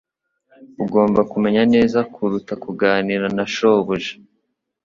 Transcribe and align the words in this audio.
Ugomba 0.83 1.21
kumenya 1.31 1.63
neza 1.73 1.99
kuruta 2.13 2.53
kuganira 2.63 3.25
na 3.35 3.45
shobuja 3.53 4.13